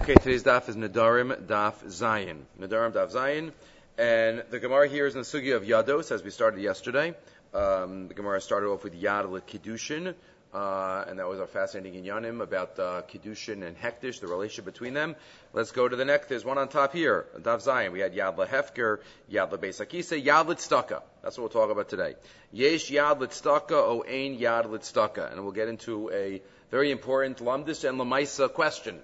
[0.00, 2.38] Okay, today's daf is Nadarim Daf Zayin.
[2.58, 3.52] Nadarim Daf Zayin.
[3.98, 7.14] And the Gemara here is in the Sugi of Yados, as we started yesterday.
[7.52, 10.14] Um, the Gemara started off with Yad Kiddushin,
[10.54, 14.94] uh, and that was our fascinating Inyanim about uh, Kiddushin and Hektish, the relationship between
[14.94, 15.16] them.
[15.52, 16.30] Let's go to the next.
[16.30, 17.92] There's one on top here, Daf Zayin.
[17.92, 21.02] We had Yad Hefker, Yad Beisakisa, Yad Litstaka.
[21.22, 22.14] That's what we'll talk about today.
[22.52, 25.30] Yesh Yad Litstaka, O Ein Yad Litstaka.
[25.30, 26.40] And we'll get into a
[26.70, 28.98] very important Lamdis and Lamaisa question.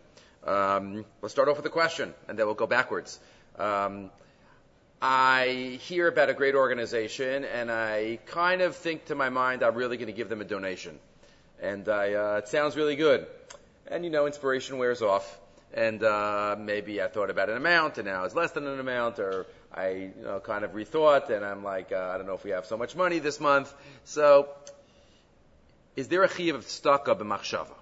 [0.47, 3.19] Um, let's start off with a question, and then we'll go backwards.
[3.59, 4.11] Um,
[5.03, 9.75] I hear about a great organization, and I kind of think to my mind, I'm
[9.75, 10.99] really going to give them a donation.
[11.61, 13.27] And I, uh, it sounds really good.
[13.89, 15.39] And you know, inspiration wears off.
[15.75, 19.19] And uh, maybe I thought about an amount, and now it's less than an amount,
[19.19, 22.45] or I you know, kind of rethought, and I'm like, uh, I don't know if
[22.45, 23.75] we have so much money this month.
[24.05, 24.49] So,
[25.97, 27.75] is there a chiv of staka b'machshava?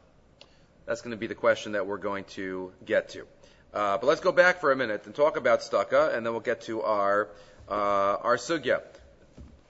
[0.86, 3.26] That's going to be the question that we're going to get to.
[3.72, 6.40] Uh, but let's go back for a minute and talk about staka, and then we'll
[6.40, 7.28] get to our
[7.68, 7.72] uh,
[8.22, 8.82] our sugya.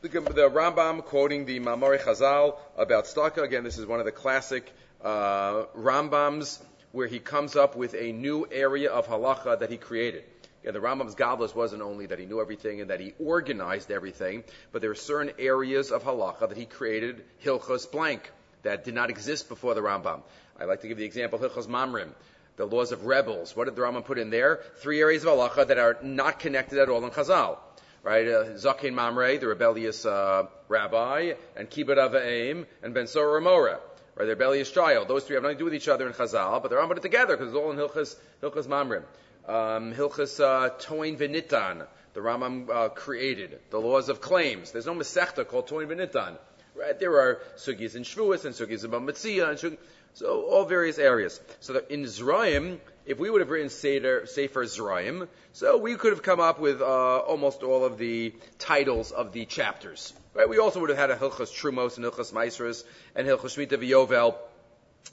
[0.02, 3.42] The, the, Rambam quoting the Mamori Chazal about staka.
[3.42, 4.70] Again, this is one of the classic
[5.02, 6.60] uh, Rambams
[6.92, 10.24] where he comes up with a new area of halacha that he created.
[10.64, 14.44] Yeah, the Rambam's gadlus wasn't only that he knew everything and that he organized everything,
[14.72, 18.30] but there are certain areas of halacha that he created hilchos blank
[18.64, 20.22] that did not exist before the Rambam.
[20.58, 22.10] I like to give the example Hilchos Mamrim,
[22.56, 23.56] the laws of rebels.
[23.56, 24.60] What did the Rambam put in there?
[24.76, 27.58] Three areas of halacha that are not connected at all in Chazal.
[28.02, 33.80] Right, uh, Zakin Mamre, the rebellious uh, rabbi, and Kibbut Avaim, and Ben Sora Ramora,
[34.14, 35.08] right, the rebellious child.
[35.08, 37.02] Those three have nothing to do with each other in Chazal, but the Rambam put
[37.02, 39.04] together because it's all in Hilchas, Hilchas Mamrim.
[39.48, 43.58] Um, Hilchas uh, Toin Venitan, the Rambam uh, created.
[43.70, 44.70] The laws of claims.
[44.70, 46.36] There's no Masechta called Toin Venitan.
[46.74, 46.98] Right?
[46.98, 49.78] There are sugis in Shvuas and sugis in Bamatzia and
[50.14, 51.40] so all various areas.
[51.60, 56.12] So that in Zraim, if we would have written Seder, Sefer Zraim, so we could
[56.12, 60.12] have come up with uh, almost all of the titles of the chapters.
[60.32, 60.48] Right?
[60.48, 64.36] We also would have had a Hilchas Trumos and Hilchas Maisras and Hilchas Shmita V'Yovel,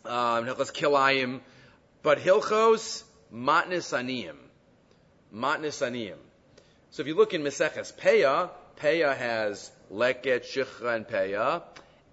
[0.06, 1.42] um, Hilchas Kilayim,
[2.04, 4.36] but Hilchos Matnis Aniyim.
[5.34, 6.18] Matnis Aniyim.
[6.92, 8.50] So if you look in Meseches Peah,
[8.80, 11.64] Peah has Leket, Shichra, and Peah,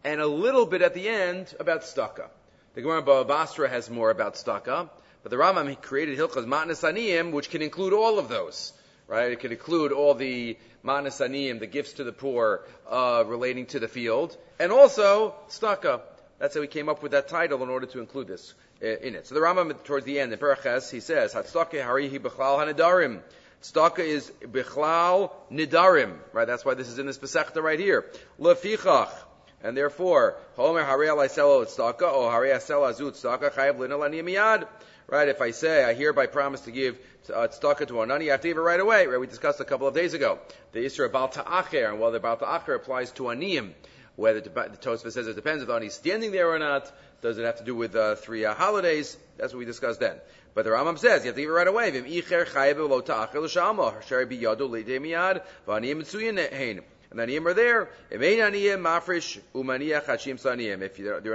[0.04, 2.28] and a little bit at the end about Staka.
[2.74, 4.88] The Gemara Basra has more about Staka,
[5.22, 8.72] but the Rambam he created Hilchas Matnas Aniyim, which can include all of those.
[9.06, 9.32] Right?
[9.32, 13.78] It can include all the Matnas Aniyim, the gifts to the poor, uh, relating to
[13.78, 16.00] the field, and also Staka.
[16.38, 19.14] That's how we came up with that title in order to include this uh, in
[19.14, 19.26] it.
[19.26, 23.20] So the Rambam towards the end in Paraches he says, "Hatstaka harihi b'chlal hanadarim."
[23.62, 26.46] Staka is bichlal nidarim, right?
[26.46, 28.06] That's why this is in this Masechta right here.
[28.40, 29.10] Lefichach.
[29.62, 34.68] And therefore, Homer Harei Alaiselo Tztaka, or Harei Asel Azut Tztaka, Chayav Linalani Miyad.
[35.10, 36.98] Right, if I say, I hereby promise to give
[37.34, 39.06] uh, tzedakah to Anani, you have to give it right away.
[39.06, 40.38] Right, we discussed a couple of days ago.
[40.72, 43.72] The Isra Bal Ta'acher, and while the Bal Ta'acher applies to Aniyim,
[44.16, 46.92] whether the Tosfos says it depends if Ani's standing there or not,
[47.22, 49.16] does it have to do with uh, three uh, holidays?
[49.38, 50.16] That's what we discussed then.
[50.58, 51.86] But the Rambam says you have to give it right away.
[51.86, 52.00] And the
[57.14, 57.88] aniyim are there.
[58.10, 58.50] If there are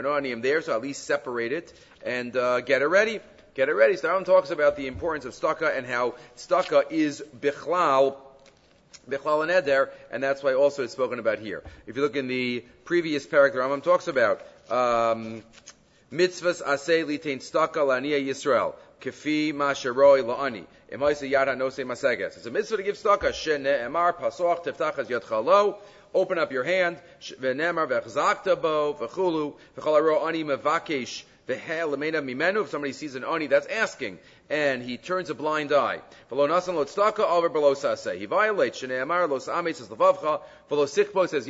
[0.02, 1.74] no aniyim there, so at least separate it
[2.06, 3.22] and uh, get it ready.
[3.54, 3.96] Get it ready.
[3.96, 8.18] So talks about the importance of staka and how staka is bichlal
[9.10, 11.64] Bechlal and Eder, and that's why also it's spoken about here.
[11.88, 15.44] If you look in the previous the Rambam talks about um,
[16.12, 18.76] mitzvahs asay litain staka laniya Yisrael
[19.12, 20.66] masheroi laani.
[20.96, 23.34] It's a mitzvah to give staka.
[24.20, 25.78] Pasoch.
[26.14, 26.98] Open up your hand.
[27.40, 27.58] Bo
[30.28, 34.18] ani mevakesh if somebody sees an oni that's asking,
[34.50, 36.00] and he turns a blind eye,
[36.30, 36.96] he violates
[38.18, 41.48] He violates Shneamar los ames says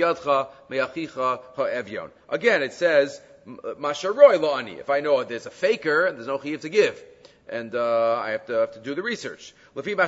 [0.70, 2.10] meyachicha.
[2.30, 4.74] Again, it says masharoi lo ani.
[4.74, 7.04] If I know there's a faker, there's no chiyuv to give
[7.50, 9.54] and uh, I have to, have to do the research.
[9.76, 10.04] These are the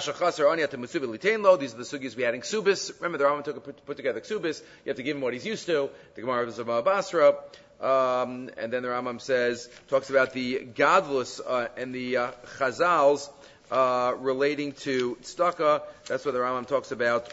[1.83, 3.01] sugis we had in Ksubis.
[3.01, 4.61] Remember, the Rambam took put, put together Ksubis.
[4.85, 5.89] You have to give him what he's used to.
[6.15, 7.35] The Gemara of Basra.
[7.81, 13.29] Um, and then the Rambam says, talks about the Gadlus uh, and the uh, Chazals
[13.69, 15.81] uh, relating to tzedakah.
[16.07, 17.31] That's what the Rambam talks about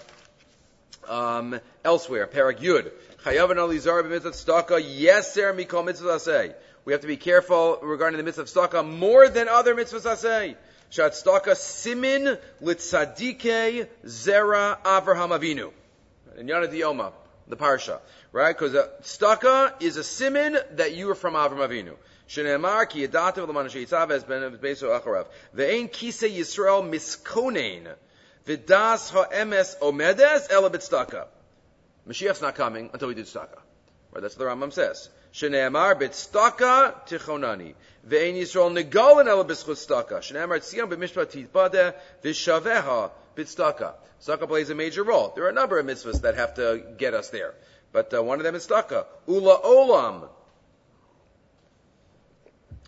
[1.08, 2.26] um, elsewhere.
[2.26, 2.90] Parag Yud.
[3.25, 6.55] Chayavan alizar b'mitzvah tzedakah yeser mikol mitzvah.
[6.84, 10.14] We have to be careful regarding the mitzvah of tzedakah more than other mitzvahs I
[10.17, 10.56] say.
[10.90, 15.73] Shat tzedakah simin litzadike zera Avraham Avinu.
[16.37, 17.12] In Yana
[17.49, 18.00] the parsha,
[18.32, 18.56] right?
[18.56, 21.94] Because uh, staka is a simin that you are from Avram Avinu.
[22.29, 25.26] Shenemar ki yadativ l'man sheitzav has been beso acharav.
[25.55, 27.93] Ve'ein kise Yisrael miskonein.
[28.46, 31.26] V'das ha'emes omedes ela b'tztaka.
[32.08, 33.58] Mashiach's not coming until we do tztaka.
[34.12, 35.11] Right, that's what the Rambam says.
[35.32, 37.75] Shene'amar b'tztaka tichonani.
[38.06, 40.20] Ve'ein Yisrael negolen ela b'schut tztaka.
[40.20, 43.94] Shene'amar tzion b'mishpat titbade v'shaveha b'tztaka.
[44.20, 45.32] Tztaka plays a major role.
[45.34, 47.55] There are a number of mitzvahs that have to get us there.
[47.93, 49.06] But uh, one of them is tztaka.
[49.26, 50.29] Ula olam.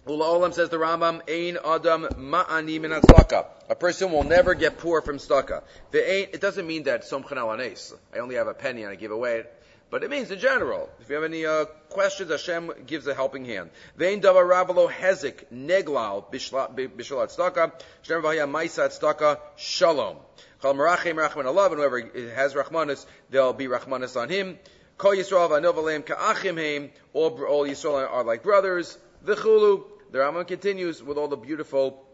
[0.07, 5.01] Ula olam says the Rambam, ein adam ma'ani min A person will never get poor
[5.01, 5.63] from tztaka.
[5.93, 9.39] It doesn't mean that somchan al I only have a penny and I give away
[9.39, 9.61] it.
[9.89, 10.91] But it means in general.
[11.01, 13.71] If you have any uh, questions, Hashem gives a helping hand.
[13.97, 17.73] Vein davar ravalo hezik neglal bishlat tztaka.
[18.03, 20.19] Shem v'haya maisa tztaka shalom.
[20.61, 24.59] Chal merachem rachman alav, and whoever has rachmanis, there'll be rachmanis on him.
[24.99, 26.91] Kol Yisrael v'anovalem ka'achim heim.
[27.15, 28.99] All, all Yisrael are like brothers.
[29.25, 29.85] V'chulu.
[30.15, 32.07] The Rambam continues with all the beautiful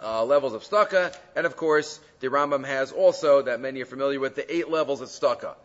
[0.00, 4.20] uh, levels of staka, and of course, the Rambam has also that many are familiar
[4.20, 5.56] with the eight levels of staka.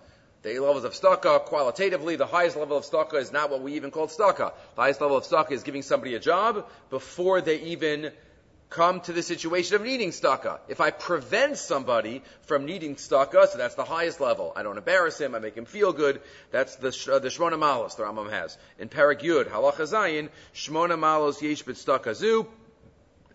[0.42, 3.74] The eight levels of staka, qualitatively, the highest level of staka is not what we
[3.74, 4.54] even call staka.
[4.74, 8.12] The highest level of staka is giving somebody a job before they even
[8.72, 10.60] come to the situation of needing staka.
[10.70, 14.54] If I prevent somebody from needing staka, so that's the highest level.
[14.56, 15.36] I don't embarrass him.
[15.36, 16.22] I make him feel good.
[16.52, 20.98] That's the uh, the shmona malos the Rambam has in Parak Yud Halacha Zayin shmona
[20.98, 22.48] malos yesh staka zu.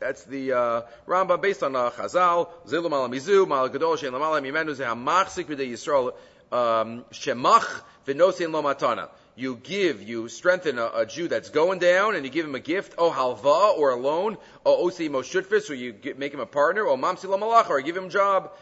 [0.00, 4.74] That's the uh, Rambam based on uh, Chazal zilu malamizu mal gadol shein lamalam imenu
[4.74, 6.14] ze hamachzik b'dei Yisrael
[6.50, 12.16] um, shemach v'nosin lo matana you give, you strengthen a, a, Jew that's going down,
[12.16, 15.74] and you give him a gift, oh halva or a loan, oh osi moshutfis, or
[15.74, 18.52] you get, make him a partner, oh, or mamsi malach, or give him a job.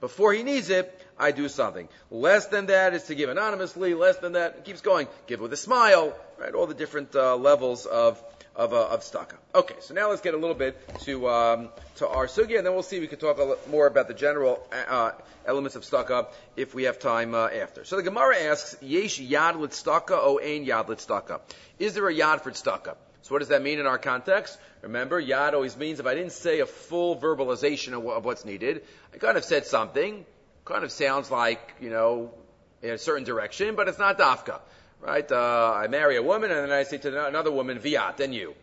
[0.00, 1.88] Before he needs it, I do something.
[2.10, 3.94] Less than that is to give anonymously.
[3.94, 5.08] Less than that, keeps going.
[5.26, 6.16] Give with a smile.
[6.38, 8.22] Right, all the different uh, levels of
[8.58, 9.36] of, uh, of staka.
[9.54, 12.74] Okay, so now let's get a little bit to um, to our sugi, and then
[12.74, 12.98] we'll see.
[12.98, 15.12] We can talk a little more about the general uh,
[15.46, 16.26] elements of staka
[16.56, 17.84] if we have time uh, after.
[17.84, 21.40] So the Gemara asks, Yesh yad staka o ein yad staka?
[21.78, 22.96] Is there a yad for staka?
[23.22, 24.58] So what does that mean in our context?
[24.82, 28.82] Remember, yad always means if I didn't say a full verbalization of, of what's needed,
[29.14, 30.26] I kind of said something.
[30.68, 32.30] Kind of sounds like you know
[32.82, 34.60] in a certain direction, but it's not dafka
[35.00, 35.30] right?
[35.30, 38.54] Uh, I marry a woman and then I say to another woman, viat, and you,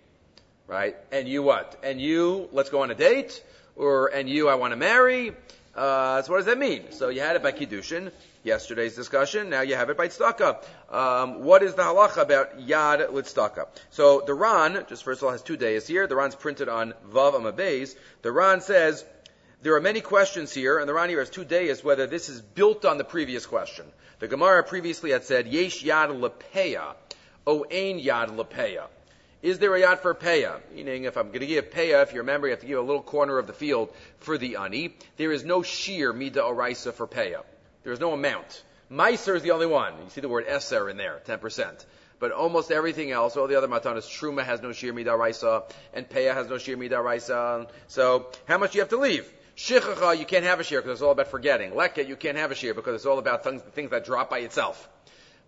[0.68, 0.96] right?
[1.12, 1.80] And you what?
[1.84, 3.44] And you, let's go on a date,
[3.76, 5.32] or and you, I want to marry.
[5.76, 6.92] Uh, so what does that mean?
[6.92, 8.12] So you had it by kiddushin,
[8.44, 9.50] yesterday's discussion.
[9.50, 10.64] Now you have it by tzedakah.
[10.90, 13.68] Um, what is the halacha about yad with tzedakah?
[13.90, 16.08] So the Ran, just first of all, has two days here.
[16.08, 17.96] The Ran's printed on vav amabez.
[18.22, 19.04] The Ran says
[19.66, 22.40] there are many questions here, and the Ran here has two days whether this is
[22.40, 23.88] built on the previous question.
[24.20, 26.94] The Gemara previously had said, Yesh yad lepeya,
[27.48, 28.84] o ein yad lepeya.
[29.42, 30.60] Is there a yad for peya?
[30.72, 32.82] Meaning, if I'm going to give peya, if you remember, you have to give a
[32.84, 33.90] little corner of the field
[34.20, 34.96] for the ani.
[35.18, 37.42] There is no sheer mida oraisa for peya.
[37.82, 38.64] There is no amount.
[38.92, 39.94] Meiser is the only one.
[39.94, 41.86] You see the word eser in there, 10%.
[42.20, 46.36] But almost everything else, all the other matanas, truma has no sheer midaraisa, and peya
[46.36, 47.68] has no sheer midaraisa.
[47.88, 49.28] So, how much do you have to leave?
[49.56, 51.72] Shichacha, you can't have a share because it's all about forgetting.
[51.72, 54.40] Leket, you can't have a share because it's all about things, things that drop by
[54.40, 54.90] itself.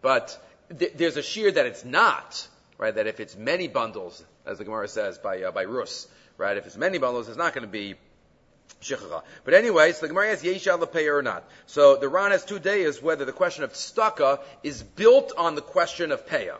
[0.02, 0.38] But
[0.78, 2.96] th- there's a shear that it's not, right?
[2.96, 6.56] That if it's many bundles, as the Gemara says by, uh, by Rus, right?
[6.56, 7.96] If it's many bundles, it's not going to be
[8.82, 9.24] shichacha.
[9.44, 11.44] But anyway, so the Gemara asks Yesha Lepeya or not.
[11.66, 15.62] So the Ran has two days whether the question of staka is built on the
[15.62, 16.58] question of peya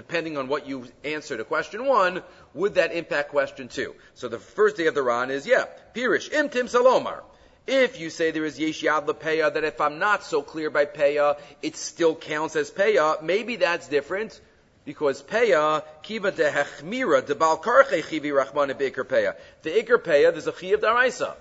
[0.00, 2.22] depending on what you answer to question one,
[2.54, 3.94] would that impact question two?
[4.14, 7.22] So the first day of the Ran is, yeah, Pirish, imtim salomar.
[7.66, 10.86] If you say there is yesh yad lepeya, that if I'm not so clear by
[10.86, 14.40] peya, it still counts as peya, maybe that's different.
[14.86, 19.34] Because peya, kiva de hechmira, de bal karche chivi rachman beikar peya.
[19.60, 21.34] The ikar peya, there's a chi of daraisa.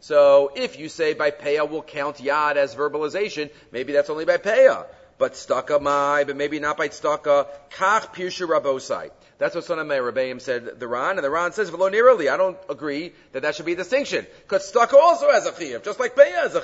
[0.00, 4.38] So if you say by peya will count yad as verbalization, maybe that's only by
[4.38, 4.86] peya
[5.18, 7.46] but staka mai, but maybe not by staka.
[7.70, 9.10] Kach pirsha rabosai.
[9.38, 12.30] That's what Son of said, the Ran, and the Ran says, Velo nearly.
[12.30, 14.26] I don't agree that that should be a distinction.
[14.42, 16.60] Because staka also has a chiyuv, just like peya has a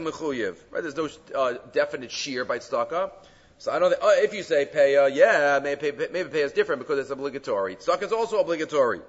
[0.00, 0.56] mechuyev.
[0.70, 3.10] Right, there's no uh, definite shear by staka.
[3.58, 6.80] So I don't think, uh, if you say peya, yeah, maybe, maybe peya is different
[6.80, 7.76] because it's obligatory.
[7.76, 9.00] Staka is also obligatory.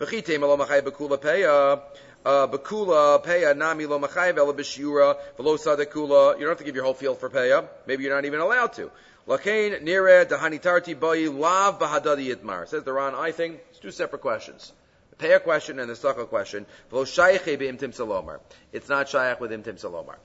[0.00, 1.82] V'chite malo machay bekula peya.
[2.24, 6.34] Uh, bakula peya nami lo machayev ela v'lo sadekula.
[6.34, 7.68] You don't have to give your whole field for peya.
[7.86, 8.90] Maybe you're not even allowed to.
[9.28, 12.66] Lakain nire dahanitarti bayi lav bahadadi yitmar.
[12.66, 13.14] Says the Ran.
[13.14, 14.72] I think it's two separate questions.
[15.10, 16.64] The peya question and the staka question.
[16.90, 18.40] V'lo shayiche be'imtim salomar.
[18.72, 20.16] It's not shayach with imtim salomar.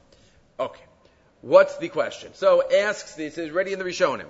[0.57, 0.83] Okay.
[1.41, 2.33] What's the question?
[2.33, 4.25] So asks, this is ready in the Rishonim,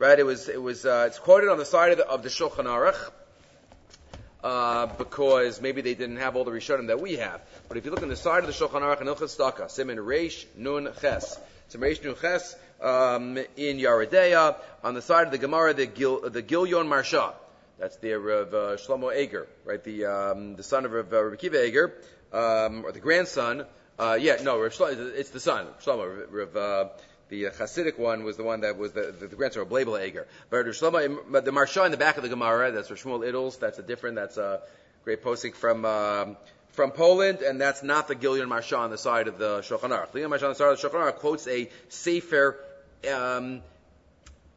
[0.00, 0.18] right?
[0.18, 2.64] It was, it was, uh, it's quoted on the side of the, of the Shulchan
[2.64, 3.12] Aruch,
[4.48, 7.42] uh, because maybe they didn't have all the Rishonim that we have.
[7.68, 9.98] But if you look on the side of the Shulchan Aruch and Ilchas Staka, Simin
[9.98, 11.38] Reish Nun Ches,
[11.68, 16.30] Simin Reish Nun Ches, um, in Yaredeya, on the side of the Gemara, the Gil,
[16.30, 17.34] the Gilyon Maharsha.
[17.78, 19.84] That's the Rav uh, Shlomo Eger, right?
[19.84, 21.92] The um, the son of Rav, uh, Rav Kiva Eger,
[22.32, 23.66] um, or the grandson.
[23.98, 26.26] Uh, yeah, no, Rav Shlomo, it's the son, Shlomo.
[26.30, 26.88] Rav, uh,
[27.28, 30.26] the Hasidic one was the one that was the, the, the grandson of Blabel Eger.
[30.50, 33.58] But Shlomo, the Maharsha in the back of the Gemara, that's Rav Shmuel Idels.
[33.58, 34.16] That's a different.
[34.16, 34.62] That's a
[35.04, 35.84] great posting from.
[35.84, 36.36] Um,
[36.72, 40.12] from Poland, and that's not the Gilyon Maharsha on the side of the Shulchan Aruch.
[40.12, 42.56] The Gilyon Maharsha on the side of the Shulchan Aruch quotes a Sefer
[43.12, 43.62] um,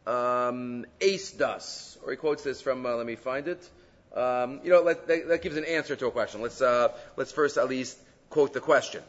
[0.05, 2.85] um, Ace Das, or he quotes this from.
[2.85, 3.67] Uh, let me find it.
[4.15, 6.41] Um, you know, let, that, that, gives an answer to a question.
[6.41, 7.97] Let's uh, let's first at least
[8.29, 9.01] quote the question.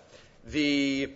[0.47, 1.11] The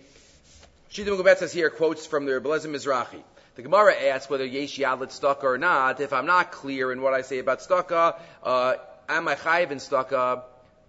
[0.97, 3.21] Shita Mugabet says here quotes from the Rebelezim Mizrahi.
[3.53, 5.99] The Gemara asks whether Yesh Yadlit Stucca or not.
[5.99, 8.75] If I'm not clear in what I say about Stucca, uh,
[9.07, 10.41] am I chayiv in Stucca?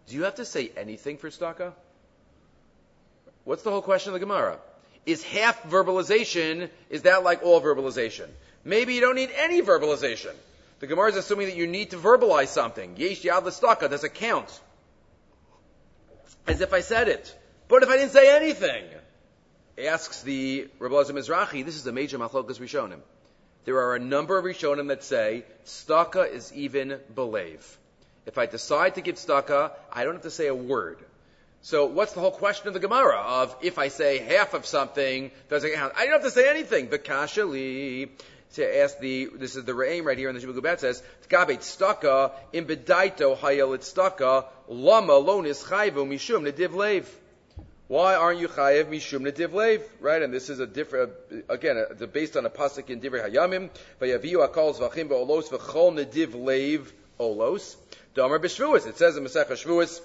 [0.06, 1.74] Do you have to say anything for Stucca?
[3.44, 4.58] What's the whole question of the Gemara?
[5.04, 8.28] Is half verbalization, is that like all verbalization?
[8.64, 10.32] Maybe you don't need any verbalization.
[10.80, 12.96] The Gemara is assuming that you need to verbalize something.
[12.96, 14.48] Yesh yad l'staka, does it count?
[16.46, 17.38] As if I said it.
[17.68, 18.84] But if I didn't say anything,
[19.86, 23.00] asks the Rebbe Mizrahi, this is a major machlokas Rishonim.
[23.64, 27.78] There are a number of Rishonim that say staka is even believe.
[28.26, 30.98] If I decide to give staka, I don't have to say a word.
[31.60, 35.30] So what's the whole question of the Gemara of if I say half of something,
[35.48, 35.92] does it count?
[35.96, 36.88] I don't have to say anything.
[36.88, 38.10] Bekashali
[38.54, 42.32] to ask the, this is the Re'im right here in the Shibugubet says, Tkabet staka,
[42.52, 47.06] im bedaito hayelit staka, lama lonis chayvu mishum nediv lev.
[47.88, 49.82] Why aren't you chayev mishum nediv lev?
[49.98, 53.00] Right, and this is a different, uh, again, uh, a, based on a pasuk in
[53.00, 57.76] Divrei Hayamim, vayaviu akal zvachim ba'olos v'chol nediv lev olos.
[58.14, 60.02] Domer b'shvuas, it says in Masech HaShvuas,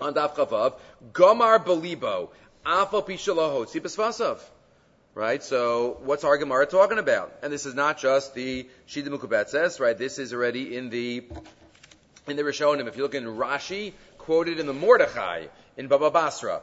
[0.00, 0.74] on Daf Chavav,
[1.12, 2.30] Gomar Belibo,
[2.66, 4.40] Afal Pishalahot, Sipasvasav.
[5.14, 5.44] Right?
[5.44, 7.32] So, what's our Gemara talking about?
[7.42, 9.96] And this is not just the Shida Mukubetzes, right?
[9.96, 11.24] This is already in the,
[12.26, 12.88] in the Rishonim.
[12.88, 16.62] If you look in Rashi, quoted in the Mordechai, in Baba Basra,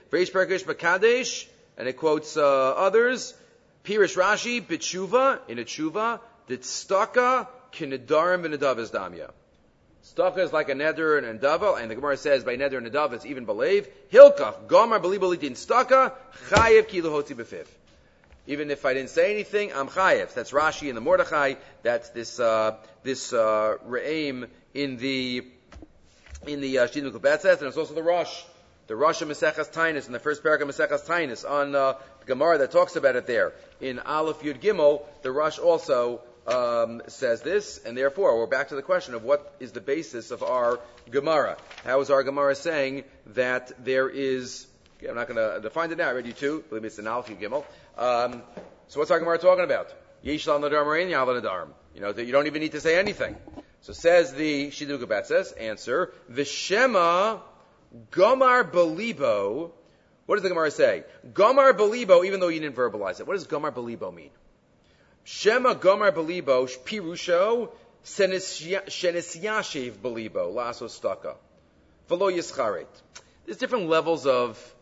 [0.11, 3.33] Reish Perkish Makadesh, and it quotes uh, others.
[3.85, 9.31] Pirish Rashi, Bitshuva, in a tshuva, Ditstaka, Kinedarim, and Adavas Damya.
[10.03, 12.87] Staka is like a neder and a dava, and the Gemara says by neder and
[12.87, 13.87] a dava it's even believe.
[14.11, 16.13] Hilkach, gomer din staka,
[16.49, 17.67] chayev kiluhoti befif.
[18.47, 20.33] Even if I didn't say anything, I'm chayev.
[20.33, 21.53] That's Rashi in the Mordechai.
[21.83, 25.45] That's this uh, this uh, re'aim in the
[26.47, 28.43] in the uh, Shinuk and it's also the Rosh
[28.87, 32.25] the Rosh of Maseches Tainus in the first paragraph of Maseches Tainus on uh, the
[32.25, 33.53] Gemara that talks about it there.
[33.79, 38.75] In Aleph Yud Gimel, the Rosh also um, says this, and therefore we're back to
[38.75, 41.57] the question of what is the basis of our Gemara.
[41.83, 44.67] How is our Gemara saying that there is?
[44.97, 46.09] Okay, I'm not going to define it now.
[46.09, 46.63] I read you two.
[46.69, 47.63] Believe me, it's an Alf Gimel.
[47.97, 48.43] Um,
[48.87, 49.93] so what's our Gemara talking about?
[50.21, 53.35] Yesh nadar You know that you don't even need to say anything.
[53.81, 57.41] So says the Shidduch says answer Vishema
[58.11, 59.71] Gomar Belibo.
[60.25, 61.03] What does the Gemara say?
[61.33, 63.27] Gomar Belibo, even though you didn't verbalize it.
[63.27, 64.29] What does Gomar Belibo mean?
[65.23, 67.69] Shema Gomar Belibo, Pirusho,
[68.05, 71.35] Shenisyashiv Belibo, Lasso Staka.
[72.07, 72.87] Velo Yischaret.
[73.45, 74.75] There's different levels of,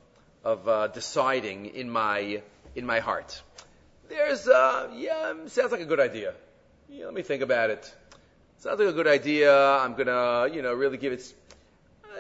[0.44, 2.42] of uh, deciding in my,
[2.76, 3.42] in my heart.
[4.08, 6.34] There's, uh, yeah, sounds like a good idea.
[6.90, 7.94] Yeah, let me think about it.
[8.58, 9.56] Sounds like a good idea.
[9.56, 11.34] I'm gonna, you know, really give it.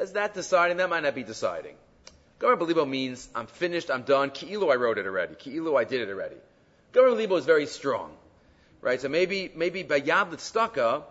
[0.01, 0.77] Is that deciding?
[0.77, 1.75] That might not be deciding.
[2.39, 4.29] Gomer Belibo means I'm finished, I'm done.
[4.31, 5.35] Ki'ilu, I wrote it already.
[5.35, 6.37] Ki'ilu, I did it already.
[6.93, 8.11] Gomer Libo is very strong,
[8.81, 8.99] right?
[8.99, 11.03] So maybe maybe by Yad Staka,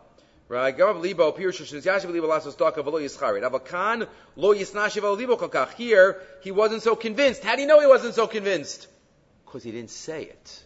[0.49, 0.76] right?
[0.76, 3.42] Gomer Libo Pirush Yashiv Libo Lasso Staka Velo Yischarit.
[3.49, 5.75] Avakan Lo Yisnashiv Libo Kakach.
[5.75, 7.45] Here he wasn't so convinced.
[7.45, 8.88] How do you know he wasn't so convinced?
[9.45, 10.64] Because he didn't say it.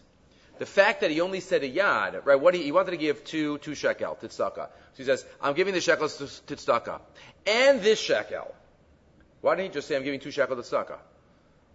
[0.63, 2.39] The fact that he only said a yad, right?
[2.39, 4.67] What he, he wanted to give two two shekel tzedakah.
[4.67, 7.01] So he says, "I'm giving the shekels to, to
[7.45, 8.55] and this shekel."
[9.41, 10.99] Why didn't he just say, "I'm giving two shekel to tzedakah"?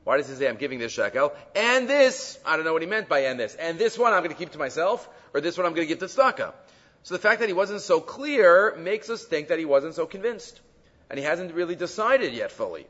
[0.05, 1.35] Why does he say I'm giving this shekel?
[1.55, 3.55] And this, I don't know what he meant by and this.
[3.57, 5.95] And this one I'm going to keep to myself, or this one I'm going to
[5.95, 6.09] give to.
[6.09, 10.07] So the fact that he wasn't so clear makes us think that he wasn't so
[10.07, 10.63] convinced.
[11.11, 12.87] And he hasn't really decided yet fully.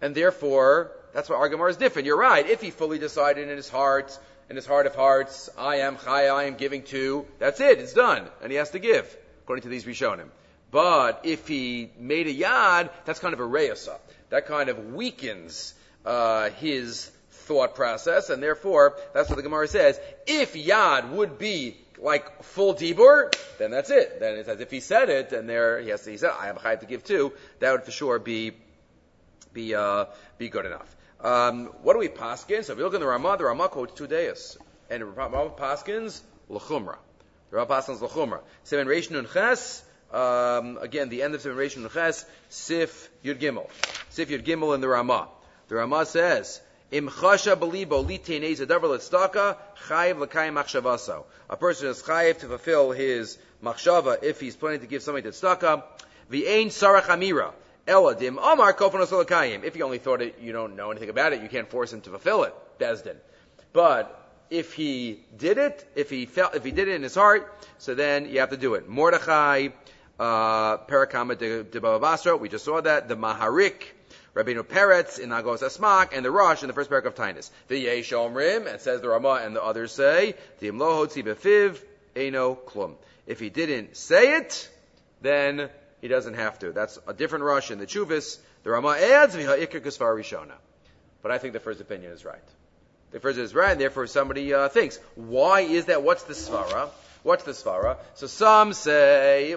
[0.00, 2.06] And therefore, that's why Argamar is different.
[2.06, 2.44] You're right.
[2.44, 6.34] If he fully decided in his heart, in his heart of hearts, I am Chaya,
[6.34, 8.26] I am giving to, that's it, it's done.
[8.42, 10.28] And he has to give, according to these Rishonim.
[10.70, 13.98] But if he made a yad, that's kind of a reyasa.
[14.30, 15.74] That kind of weakens
[16.04, 19.98] uh, his thought process, and therefore, that's what the Gemara says.
[20.26, 24.20] If yad would be like full dibur, then that's it.
[24.20, 26.46] Then it's as if he said it, and there he has to, he said, I
[26.46, 27.32] have a chayv to give too.
[27.60, 28.52] That would for sure be
[29.52, 30.06] be uh,
[30.38, 30.94] be good enough.
[31.20, 32.64] Um, what do we paskin?
[32.64, 34.58] So if you look in the Ramah, the Ramah quotes two days,
[34.90, 36.20] and the Ramah paskins
[36.50, 36.96] lechumra.
[37.50, 38.40] The Ramah paskins lechumra.
[38.64, 39.82] Seven Reish Nun Ches.
[40.12, 42.26] Um, again, the end of Seven Reish Nun Ches.
[42.48, 43.68] Sif Yud Gimel.
[44.10, 45.28] Sif Yud Gimel in the Ramah.
[45.68, 46.60] The Ramah says.
[46.92, 49.56] Im chasha belibo litenez adavar letzdaka
[49.88, 51.24] chayiv l'kayim machshavaso.
[51.50, 55.30] A person is chayiv to fulfill his machshava if he's planning to give something to
[55.30, 55.82] tzedakah.
[56.30, 57.52] V'ein sarach amira.
[57.86, 61.48] Eladim Omar Kofanos If you only thought it, you don't know anything about it, you
[61.48, 63.16] can't force him to fulfill it, Bezdin.
[63.72, 67.52] But if he did it, if he felt, if he did it in his heart,
[67.78, 68.88] so then you have to do it.
[68.88, 69.68] Mordechai,
[70.18, 73.08] uh, Parakama de, de Bavasra, we just saw that.
[73.08, 73.82] The Maharik,
[74.34, 77.50] Rabbeinu Peretz in Agos Asmak, and the Rosh in the first parak of Tainus.
[77.68, 81.78] The Yesh Omrim, and says the Ramah and the others say, the Imloho Befiv,
[82.16, 82.94] Eno Klum.
[83.26, 84.68] If he didn't say it,
[85.22, 85.70] then
[86.06, 86.70] he doesn't have to.
[86.70, 88.38] That's a different rush in the Chuvis.
[88.62, 90.52] The Rama adds Rishona.
[91.20, 92.48] But I think the first opinion is right.
[93.10, 96.04] The first is right, and therefore somebody uh, thinks, why is that?
[96.04, 96.90] What's the svara?
[97.24, 97.96] What's the svara?
[98.14, 99.56] So some say,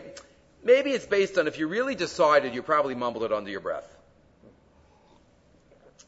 [0.63, 3.88] maybe it's based on if you really decided, you probably mumbled it under your breath.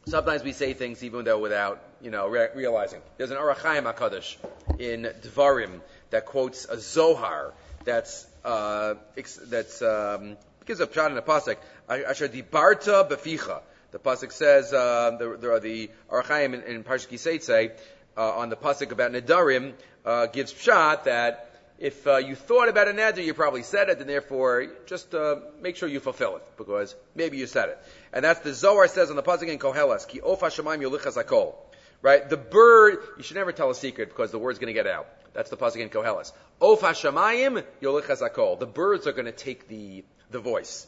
[0.07, 3.01] Sometimes we say things even though without, you know, re- realizing.
[3.17, 4.38] There's an Ohr HaChaim HaKadosh
[4.79, 11.57] in Dvarim that quotes a Zohar that's that's um, gives a shot in a pasuk.
[11.89, 13.62] Asher dibarta beficha.
[13.91, 17.71] The pasuk says uh, the the, the Ohr HaChaim in, in Parshas Kiseitze
[18.17, 19.73] uh, on the pasuk about Nadarim
[20.06, 21.51] uh, gives shot that
[21.82, 25.38] if uh, you thought about a neder, you probably said it, and therefore just uh,
[25.62, 27.80] make sure you fulfill it because maybe you said it.
[28.13, 31.56] And that's the Zohar says on the pasuk in Koheles, ki ofa shemaim yolichas akol.
[32.04, 32.27] Right?
[32.27, 35.08] The bird, you should never tell a secret because the word's going to get out.
[35.34, 36.34] That's the pasuk in Koheles.
[36.60, 40.88] Of Hashamayim yolichas The birds are going to take the the voice.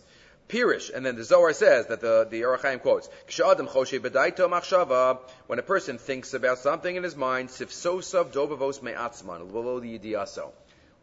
[0.49, 3.09] Pirish, and then the Zohar says that the the Ohr HaChaim quotes,
[5.47, 9.49] When a person thinks about something in his mind, sifsosav dovavos me'atzman
[9.99, 10.51] diyaso.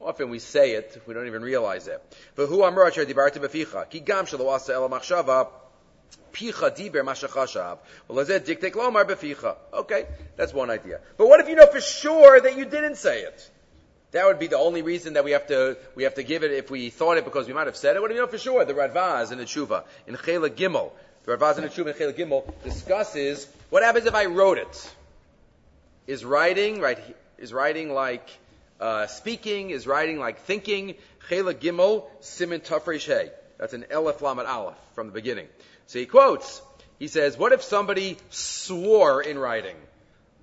[0.00, 2.03] Often we say it, we don't even realize it.
[2.37, 5.48] V'hu beficha, ki gam machshava,
[6.32, 7.78] picha diber mashachashav.
[8.08, 9.56] Well, diktek lomar beficha.
[9.72, 11.00] Okay, that's one idea.
[11.16, 13.50] But what if you know for sure that you didn't say it?
[14.12, 16.50] That would be the only reason that we have to we have to give it
[16.50, 18.00] if we thought it because we might have said it.
[18.00, 18.64] What do you know for sure?
[18.64, 20.90] The Radvaz in the Tshuva in Chela Gimel,
[21.24, 24.94] the Radvaz in the Tshuva in Chela Gimel discusses what happens if I wrote it.
[26.08, 26.98] Is writing right?
[27.38, 28.28] Is writing like
[28.80, 29.70] uh, speaking?
[29.70, 30.96] Is writing like thinking?
[31.28, 35.46] Chela Gimel Simin Tafresh That's an Elef Lamed Aleph from the beginning.
[35.90, 36.62] So he quotes,
[37.00, 39.74] he says, what if somebody swore in writing?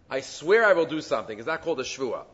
[0.09, 1.39] I swear I will do something.
[1.39, 2.25] Is that called a shvua?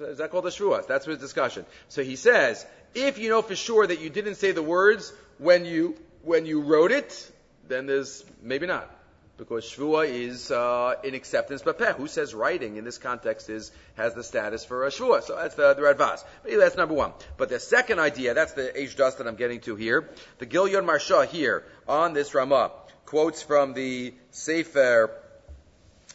[0.00, 0.84] Is that called a shvua?
[0.88, 1.64] That's his discussion.
[1.86, 5.64] So he says, if you know for sure that you didn't say the words when
[5.64, 7.30] you, when you wrote it,
[7.68, 8.90] then there's maybe not
[9.38, 11.94] because shvua is uh, in acceptance bapeh.
[11.96, 15.22] Who says writing in this context is has the status for a shvua?
[15.22, 16.24] So that's the, the Radvaz.
[16.42, 17.12] But that's number one.
[17.36, 20.08] But the second idea, that's the H dust that I'm getting to here.
[20.38, 22.72] The Gilyon Maharsha here on this Ramah
[23.06, 25.10] quotes from the Sefer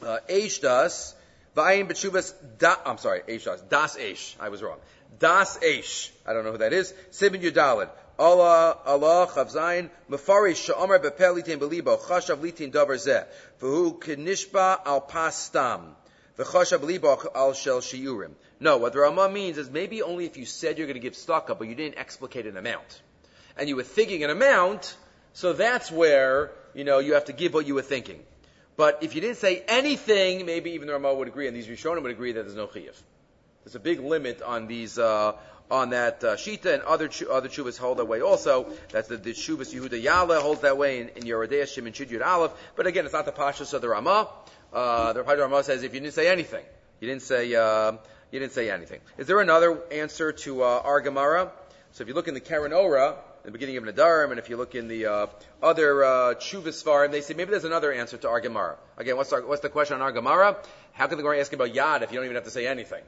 [0.02, 1.16] uh, H dust.
[1.56, 1.88] Vayim
[2.60, 4.36] da, I'm sorry, H dust, das Eish.
[4.40, 4.78] I was wrong.
[5.18, 6.12] Das Eish.
[6.26, 6.94] I don't know who that is.
[7.12, 7.90] Sibin Yudalid.
[8.20, 13.26] Allah, Allah, Chav Zayin, Mefarish, Sha'omar Bepel Litin Belibo, Chashav Litin Dover Zeh,
[14.86, 15.82] Al Pastam,
[16.38, 18.32] V'chashav Libo Al Shel Shiurim.
[18.60, 21.16] No, what the Ramah means is maybe only if you said you're going to give
[21.16, 23.02] stock up, but you didn't explicate an amount.
[23.56, 24.96] And you were thinking an amount,
[25.34, 28.20] so that's where, you know, you have to give what you were thinking.
[28.78, 32.02] But if you didn't say anything, maybe even the Ramah would agree, and these Rishonim
[32.02, 32.96] would agree that there's no chiyuv.
[33.64, 35.34] There's a big limit on these, uh,
[35.70, 38.72] on that uh, shita, and other other chuvas hold that way also.
[38.92, 42.52] That's the, the chuvas Yehuda Yala holds that way in, in Yerodea Shimon Chid Aleph.
[42.76, 44.30] But again, it's not the pashas of the Ramah.
[44.72, 46.64] Uh, the Ramah says if you didn't say anything,
[47.00, 47.94] you didn't say uh,
[48.32, 49.00] you didn't say anything.
[49.18, 51.52] Is there another answer to uh, our Gemara?
[51.92, 54.58] So if you look in the Keren Orah, the beginning of Nadarim, and if you
[54.58, 55.28] look in the uh,
[55.64, 58.76] other uh, Chuvas Farim, they say maybe there's another answer to our Gemara.
[58.98, 60.58] Again, what's, our, what's the question on our Gemara?
[60.92, 63.04] How can the Gemara ask about Yad if you don't even have to say anything?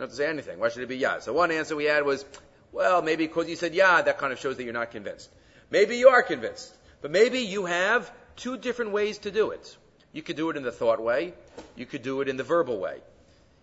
[0.00, 0.58] Have to say anything.
[0.58, 1.22] Why should it be Yad?
[1.22, 2.24] So one answer we had was,
[2.72, 5.30] well, maybe because you said Yad, that kind of shows that you're not convinced.
[5.70, 9.76] Maybe you are convinced, but maybe you have two different ways to do it.
[10.12, 11.34] You could do it in the thought way.
[11.76, 12.96] You could do it in the verbal way.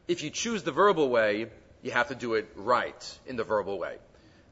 [0.08, 1.48] If you choose the verbal way,
[1.82, 3.98] you have to do it right in the verbal way.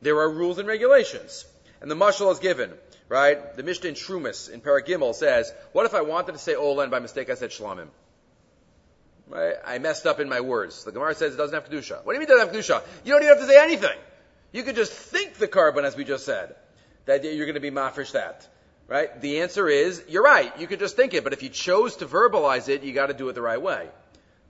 [0.02, 1.46] There are rules and regulations.
[1.82, 2.72] And the mashal is given,
[3.10, 3.56] right?
[3.56, 6.92] The Mishnah in Trumas in Paragimel says, what if I wanted to say Ola and
[6.92, 7.90] by mistake I said Shlamim?
[9.28, 9.56] Right?
[9.66, 10.84] I messed up in my words.
[10.84, 12.04] The Gemara says it doesn't have Kedusha.
[12.04, 12.84] What do you mean it doesn't have Kedusha?
[13.04, 13.98] You don't even have to say anything.
[14.52, 16.56] You could just think the carbon as we just said.
[17.06, 18.48] That you're going to be mafresh that.
[18.88, 19.20] Right?
[19.20, 20.58] The answer is, you're right.
[20.60, 23.16] You could just think it, but if you chose to verbalize it, you got to
[23.16, 23.84] do it the right way.
[23.84, 23.90] You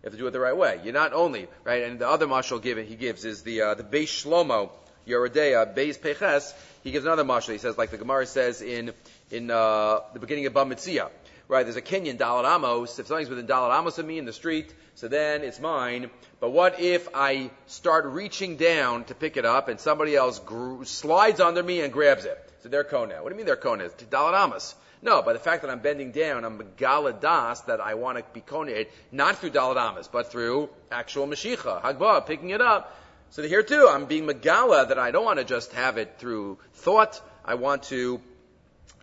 [0.03, 0.81] have to do it the right way.
[0.83, 4.07] You're not only, right, and the other mashal he gives is the, uh, the Beis
[4.07, 4.71] Shlomo,
[5.07, 7.53] Yeridea, Beis Peches, he gives another mashal.
[7.53, 8.91] He says, like the Gemara says in,
[9.31, 11.09] in, uh, the beginning of Bamitzia,
[11.47, 14.33] right, there's a Kenyan, Dalit Amos, if something's within Dalit Amos of me in the
[14.33, 16.09] street, so then it's mine.
[16.39, 20.83] But what if I start reaching down to pick it up and somebody else gr-
[20.83, 22.39] slides under me and grabs it?
[22.63, 23.21] So they're kona.
[23.21, 23.89] What do you mean they're kona?
[23.89, 24.75] Dalit Amos.
[25.01, 28.41] No, by the fact that I'm bending down, I'm megaladas that I want to be
[28.41, 32.97] koned, not through daladamas, but through actual mashicha, hagba, picking it up.
[33.29, 36.57] So here too, I'm being megala that I don't want to just have it through
[36.73, 37.21] thought.
[37.43, 38.19] I want to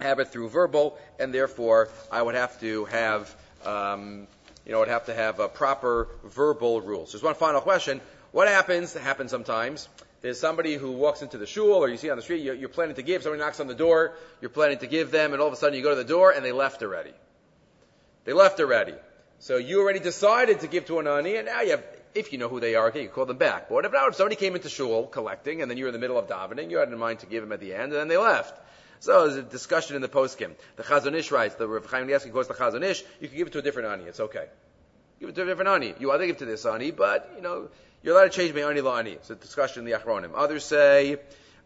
[0.01, 4.27] have it through verbal, and therefore I would have to have, um,
[4.67, 7.13] you know, I'd have to have a proper verbal rules.
[7.13, 8.01] There's one final question.
[8.33, 8.97] What happens?
[8.97, 9.89] It happens sometimes
[10.23, 12.69] there's somebody who walks into the shul or you see on the street, you're, you're,
[12.69, 15.49] planning to give, somebody knocks on the door, you're planning to give them, and all
[15.49, 17.13] of a sudden you go to the door and they left already.
[18.25, 18.95] They left already.
[19.41, 22.39] So you already decided to give to an ani, and now you have, if you
[22.39, 23.69] know who they are, okay, you call them back.
[23.69, 25.93] But what if now if somebody came into shul collecting, and then you were in
[25.93, 27.95] the middle of davening, you had in mind to give them at the end, and
[27.95, 28.57] then they left.
[29.03, 30.53] So there's a discussion in the poskim.
[30.77, 33.49] The Chazon Ish writes, the Rav Chaim Kanievsky quotes the Chazon Ish, you can give
[33.49, 34.47] it to a different ani, it's okay.
[35.19, 35.93] Give it to a different ani.
[35.99, 37.69] You either give it to this ani, but, you know,
[38.05, 39.15] you're allowed to change Me'ani La'ani.
[39.15, 40.31] It's a discussion in the Achronim.
[40.37, 41.17] Others say,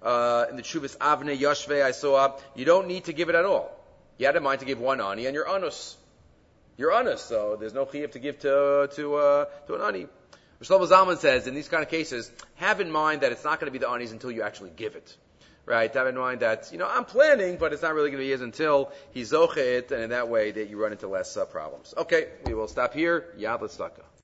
[0.03, 3.45] uh, in the Chuvas Avne Yashve, I saw, you don't need to give it at
[3.45, 3.71] all.
[4.17, 5.95] You had in mind to give one Ani, and you're Anus.
[6.79, 10.07] You're Anus, so there's no Chiyav to give to, to, uh, to an Ani.
[10.63, 13.71] Shlomo Zalman says, in these kind of cases, have in mind that it's not going
[13.71, 15.15] to be the Anis until you actually give it.
[15.67, 15.93] Right?
[15.93, 18.31] Have in mind that, you know, I'm planning, but it's not really going to be
[18.31, 21.45] his until he's zoche it, and in that way that you run into less uh,
[21.45, 21.93] problems.
[21.97, 23.35] Okay, we will stop here.
[23.37, 24.07] Yad L'Tzedakah.